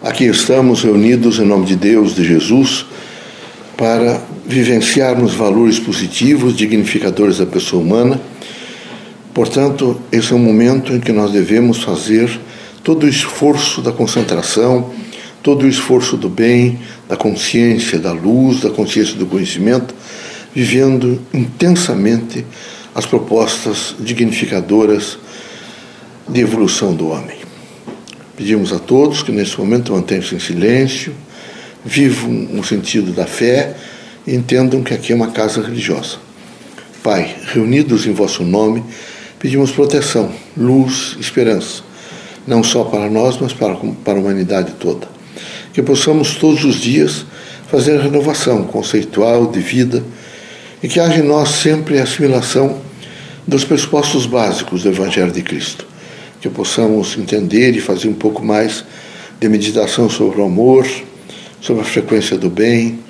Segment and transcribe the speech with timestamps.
[0.00, 2.86] Aqui estamos reunidos em nome de Deus, de Jesus,
[3.76, 8.20] para vivenciarmos valores positivos, dignificadores da pessoa humana.
[9.34, 12.30] Portanto, esse é um momento em que nós devemos fazer
[12.84, 14.92] todo o esforço da concentração,
[15.42, 16.78] todo o esforço do bem,
[17.08, 19.92] da consciência, da luz, da consciência do conhecimento,
[20.54, 22.46] vivendo intensamente
[22.94, 25.18] as propostas dignificadoras
[26.28, 27.37] de evolução do homem.
[28.38, 31.12] Pedimos a todos que nesse momento mantenham-se em silêncio,
[31.84, 33.74] vivam no sentido da fé
[34.24, 36.18] e entendam que aqui é uma casa religiosa.
[37.02, 38.84] Pai, reunidos em vosso nome,
[39.40, 41.82] pedimos proteção, luz, esperança,
[42.46, 43.74] não só para nós, mas para,
[44.04, 45.08] para a humanidade toda.
[45.72, 47.26] Que possamos todos os dias
[47.68, 50.00] fazer renovação conceitual de vida
[50.80, 52.80] e que haja em nós sempre a assimilação
[53.44, 55.88] dos pressupostos básicos do Evangelho de Cristo
[56.40, 58.84] que possamos entender e fazer um pouco mais
[59.40, 60.86] de meditação sobre o amor,
[61.60, 63.00] sobre a frequência do bem,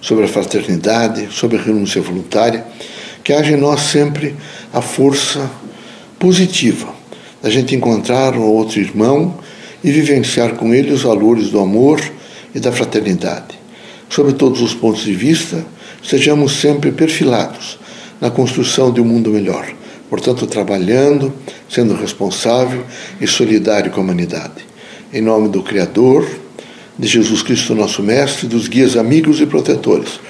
[0.00, 2.64] sobre a fraternidade, sobre a renúncia voluntária,
[3.22, 4.34] que haja em nós sempre
[4.72, 5.50] a força
[6.18, 6.92] positiva
[7.40, 9.38] da gente encontrar um outro irmão
[9.82, 12.00] e vivenciar com ele os valores do amor
[12.54, 13.58] e da fraternidade.
[14.08, 15.64] Sobre todos os pontos de vista,
[16.02, 17.78] sejamos sempre perfilados
[18.20, 19.72] na construção de um mundo melhor
[20.12, 21.32] portanto, trabalhando,
[21.70, 22.84] sendo responsável
[23.18, 24.62] e solidário com a humanidade.
[25.10, 26.28] Em nome do Criador,
[26.98, 30.20] de Jesus Cristo, nosso Mestre, dos guias amigos e protetores,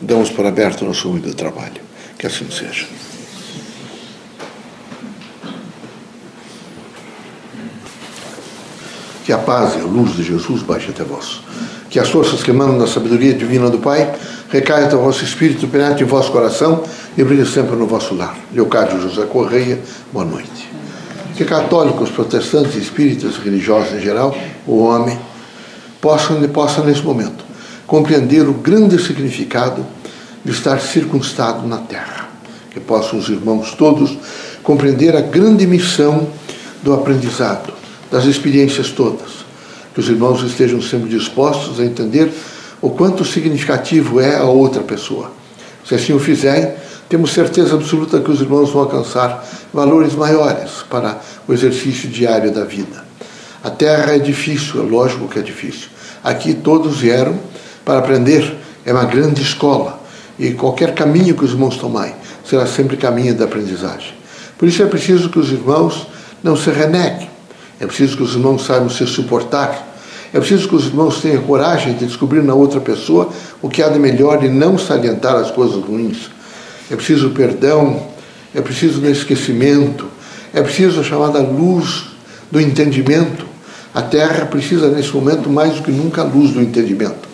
[0.00, 1.82] damos por aberto nosso humilde trabalho.
[2.16, 2.86] Que assim seja.
[9.24, 11.40] Que a paz e a luz de Jesus baixe até vós.
[11.90, 14.08] Que as forças que emanam da sabedoria divina do Pai
[14.52, 16.84] recaiam até o vosso espírito, penetrem em vosso coração
[17.16, 18.36] e brilhe sempre no vosso lar.
[18.52, 19.80] Leocádio José Correia,
[20.12, 20.70] boa noite.
[21.34, 24.36] Que católicos, protestantes, espíritas, religiosos em geral,
[24.66, 25.18] o homem,
[26.02, 27.42] possam, possam nesse momento
[27.86, 29.86] compreender o grande significado
[30.44, 32.28] de estar circunstado na terra.
[32.70, 34.18] Que possam os irmãos todos
[34.62, 36.28] compreender a grande missão
[36.82, 37.72] do aprendizado,
[38.10, 39.46] das experiências todas.
[39.94, 42.30] Que os irmãos estejam sempre dispostos a entender
[42.82, 45.30] o quanto significativo é a outra pessoa.
[45.86, 46.74] Se assim o fizerem,
[47.08, 52.64] temos certeza absoluta que os irmãos vão alcançar valores maiores para o exercício diário da
[52.64, 53.04] vida.
[53.62, 55.88] A terra é difícil, é lógico que é difícil.
[56.24, 57.38] Aqui todos vieram
[57.84, 60.00] para aprender, é uma grande escola.
[60.38, 62.14] E qualquer caminho que os irmãos tomarem
[62.44, 64.14] será sempre caminho da aprendizagem.
[64.58, 66.08] Por isso é preciso que os irmãos
[66.42, 67.30] não se reneguem,
[67.78, 69.91] é preciso que os irmãos saibam se suportar,
[70.32, 73.88] é preciso que os irmãos tenham coragem de descobrir na outra pessoa o que há
[73.88, 76.30] de melhor e não salientar as coisas ruins
[76.92, 78.02] é preciso perdão,
[78.54, 80.06] é preciso o esquecimento,
[80.52, 82.04] é preciso a chamada luz
[82.50, 83.46] do entendimento.
[83.94, 87.28] A Terra precisa, nesse momento, mais do que nunca, a luz do entendimento.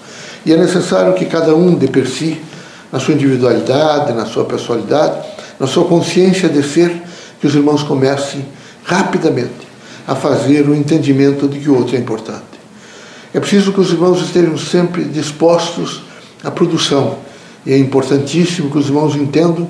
[0.47, 2.41] E é necessário que cada um, de per si,
[2.93, 5.27] na sua individualidade, na sua personalidade,
[5.59, 7.03] na sua consciência de ser,
[7.41, 8.47] que os irmãos comecem
[8.85, 9.67] rapidamente
[10.07, 12.58] a fazer o entendimento de que o outro é importante.
[13.39, 16.03] É preciso que os irmãos estejam sempre dispostos
[16.43, 17.19] à produção,
[17.65, 19.69] e é importantíssimo que os irmãos entendam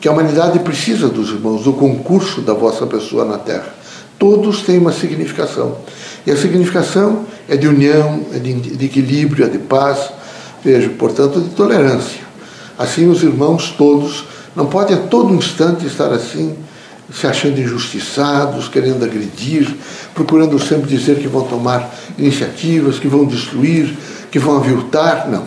[0.00, 3.74] que a humanidade precisa dos irmãos, do concurso da vossa pessoa na Terra.
[4.20, 5.78] Todos têm uma significação.
[6.24, 10.12] E a significação é de união, é de, equilíbrio, é de paz,
[10.62, 12.20] vejo, portanto, de tolerância.
[12.78, 16.56] Assim, os irmãos todos não podem a todo instante estar assim,
[17.12, 19.74] se achando injustiçados, querendo agredir,
[20.14, 23.96] procurando sempre dizer que vão tomar iniciativas, que vão destruir,
[24.30, 25.28] que vão aviltar.
[25.28, 25.44] Não.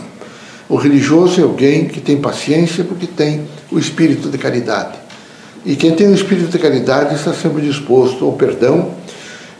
[0.67, 4.97] O religioso é alguém que tem paciência porque tem o espírito de caridade.
[5.65, 8.91] E quem tem o espírito de caridade está sempre disposto ao perdão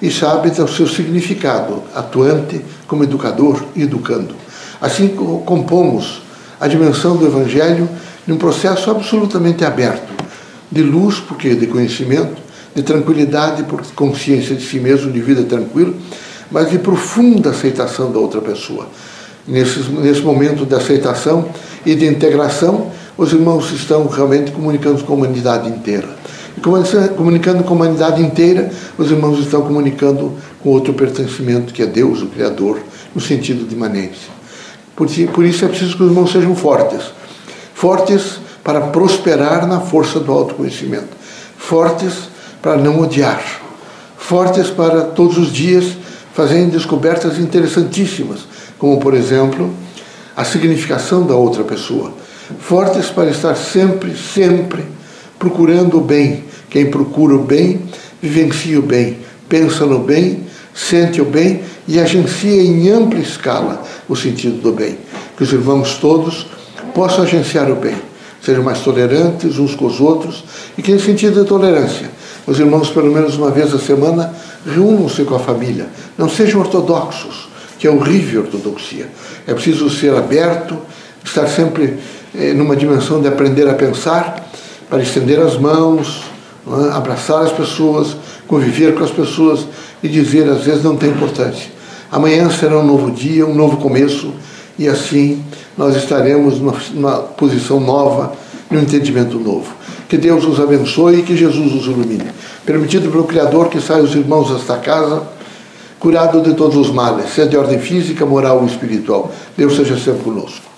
[0.02, 4.36] e sabe do seu significado, atuante como educador e educando.
[4.82, 5.10] Assim
[5.46, 6.24] compomos
[6.60, 7.88] a dimensão do Evangelho
[8.26, 10.11] num processo absolutamente aberto,
[10.72, 12.42] de luz, porque de conhecimento,
[12.74, 15.94] de tranquilidade, por consciência de si mesmo, de vida tranquila,
[16.50, 18.88] mas de profunda aceitação da outra pessoa
[19.48, 21.50] nesse, nesse momento de aceitação
[21.86, 26.08] e de integração, os irmãos estão realmente comunicando com a humanidade inteira.
[26.58, 26.62] E
[27.16, 32.22] comunicando com a humanidade inteira, os irmãos estão comunicando com outro pertencimento, que é Deus,
[32.22, 32.80] o Criador,
[33.16, 34.30] no sentido de imanência.
[34.96, 37.02] Por, por isso é preciso que os irmãos sejam fortes.
[37.74, 41.10] Fortes para prosperar na força do autoconhecimento.
[41.58, 42.14] Fortes
[42.62, 43.44] para não odiar.
[44.18, 45.98] Fortes para todos os dias
[46.34, 49.70] fazerem descobertas interessantíssimas como por exemplo
[50.36, 52.12] a significação da outra pessoa.
[52.60, 54.84] Fortes para estar sempre, sempre
[55.38, 56.46] procurando o bem.
[56.68, 57.84] Quem procura o bem,
[58.20, 64.16] vivencia o bem, pensa no bem, sente o bem e agencia em ampla escala o
[64.16, 64.98] sentido do bem.
[65.38, 66.48] Que os irmãos todos
[66.96, 67.96] possam agenciar o bem,
[68.44, 70.44] sejam mais tolerantes uns com os outros
[70.78, 72.10] e que, nesse sentido de tolerância,
[72.46, 74.34] os irmãos, pelo menos uma vez a semana,
[74.66, 75.88] reúnam-se com a família.
[76.18, 77.48] Não sejam ortodoxos,
[77.78, 79.08] que é horrível a ortodoxia.
[79.46, 80.78] É preciso ser aberto,
[81.24, 82.00] estar sempre
[82.36, 84.50] eh, numa dimensão de aprender a pensar,
[84.90, 86.24] para estender as mãos,
[86.68, 86.96] é?
[86.96, 88.16] abraçar as pessoas,
[88.48, 89.66] conviver com as pessoas
[90.04, 91.72] e dizer às vezes não tem importância.
[92.12, 94.34] Amanhã será um novo dia, um novo começo,
[94.82, 95.44] e assim
[95.78, 98.34] nós estaremos numa, posição nova,
[98.70, 99.76] num entendimento novo.
[100.10, 102.32] Que Deus os abençoe e que Jesus os ilumine.
[102.66, 105.22] Permitido pelo Criador que saiam os irmãos desta casa,
[106.00, 109.32] curado de todos os males, seja de ordem física, moral ou espiritual.
[109.56, 110.71] Deus seja sempre conosco.